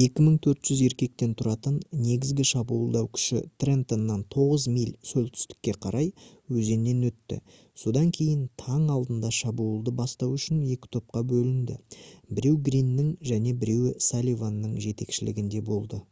[0.00, 6.12] 2400 еркектен тұратын негізгі шабуылдау күші трентоннан 9 миль солтүстікке қарай
[6.60, 7.40] өзеннен өтті
[7.84, 11.78] содан кейін таң алдында шабуылды бастау үшін 2 топқа бөлінді
[12.38, 16.02] біреуі гриннің және біреуі салливанның жетекшілігінде болды